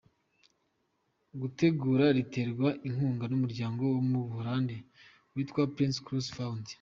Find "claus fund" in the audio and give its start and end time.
6.05-6.65